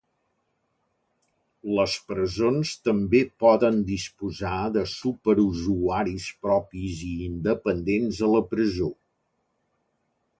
[1.79, 8.89] Les presons també poden disposar de superusuaris propis i independents a la presó.